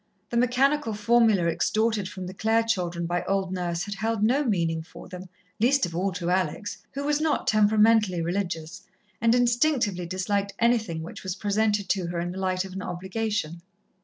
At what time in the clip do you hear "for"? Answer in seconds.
4.81-5.07